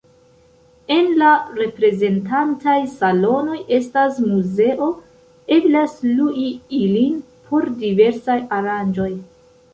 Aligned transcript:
En 0.93 1.09
la 1.17 1.33
reprezentantaj 1.57 2.77
salonoj 2.93 3.59
estas 3.77 4.17
muzeo; 4.31 4.89
eblas 5.59 5.95
lui 6.09 6.49
ilin 6.81 7.23
por 7.53 7.71
diversaj 7.85 8.41
aranĝoj. 8.61 9.09